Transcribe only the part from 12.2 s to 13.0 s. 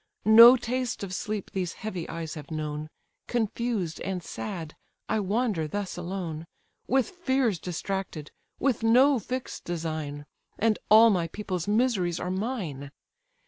mine.